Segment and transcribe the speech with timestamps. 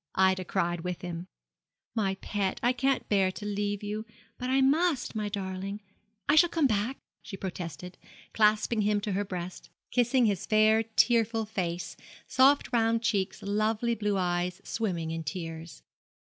[0.15, 1.27] Ida cried with him.
[1.93, 4.03] 'My pet, I can't bear to leave you,
[4.39, 5.79] but I must; my darling,
[6.27, 7.99] I shall come back,' she protested,
[8.33, 11.95] clasping him to her breast, kissing his fair tearful face,
[12.25, 15.83] soft round cheeks, lovely blue eyes swimming in tears.